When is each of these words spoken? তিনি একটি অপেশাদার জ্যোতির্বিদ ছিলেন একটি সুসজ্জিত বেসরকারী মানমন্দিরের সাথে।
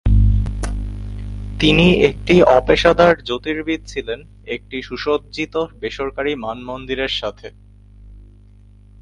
তিনি 1.59 1.87
একটি 2.01 2.35
অপেশাদার 2.51 3.13
জ্যোতির্বিদ 3.23 3.81
ছিলেন 3.85 4.19
একটি 4.45 4.77
সুসজ্জিত 4.81 5.55
বেসরকারী 5.81 6.35
মানমন্দিরের 6.35 7.13
সাথে। 7.21 7.47